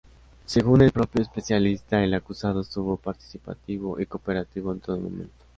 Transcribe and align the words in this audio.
Según 0.47 0.81
el 0.81 0.91
propio 0.91 1.21
especialista, 1.21 2.03
el 2.03 2.15
acusado 2.15 2.61
estuvo 2.61 2.97
participativo 2.97 3.99
y 4.01 4.07
cooperativo 4.07 4.71
en 4.71 4.79
todo 4.79 4.97
momento. 4.97 5.43